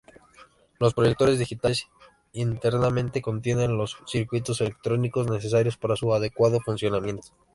[0.79, 1.87] Los proyectores digitales,
[2.33, 7.27] internamente, contienen los circuitos electrónicos necesarios para su adecuado funcionamiento.